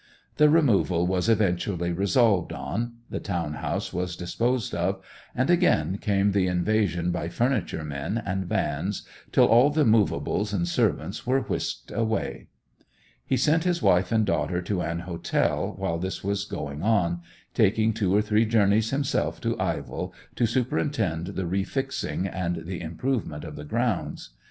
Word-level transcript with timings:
The 0.37 0.49
removal 0.49 1.05
was 1.05 1.29
eventually 1.29 1.91
resolved 1.91 2.51
on; 2.51 2.93
the 3.11 3.19
town 3.19 3.53
house 3.53 3.93
was 3.93 4.15
disposed 4.15 4.73
of; 4.73 4.99
and 5.35 5.47
again 5.51 5.99
came 5.99 6.31
the 6.31 6.47
invasion 6.47 7.11
by 7.11 7.29
furniture 7.29 7.83
men 7.83 8.17
and 8.25 8.47
vans, 8.47 9.03
till 9.31 9.45
all 9.45 9.69
the 9.69 9.85
movables 9.85 10.53
and 10.53 10.67
servants 10.67 11.27
were 11.27 11.41
whisked 11.41 11.91
away. 11.91 12.47
He 13.27 13.37
sent 13.37 13.63
his 13.63 13.83
wife 13.83 14.11
and 14.11 14.25
daughter 14.25 14.59
to 14.63 14.81
an 14.81 15.01
hotel 15.01 15.75
while 15.77 15.99
this 15.99 16.23
was 16.23 16.45
going 16.45 16.81
on, 16.81 17.21
taking 17.53 17.93
two 17.93 18.11
or 18.15 18.23
three 18.23 18.47
journeys 18.47 18.89
himself 18.89 19.39
to 19.41 19.55
Ivell 19.59 20.13
to 20.35 20.47
superintend 20.47 21.27
the 21.27 21.45
refixing, 21.45 22.25
and 22.27 22.65
the 22.65 22.81
improvement 22.81 23.43
of 23.43 23.55
the 23.55 23.65
grounds. 23.65 24.31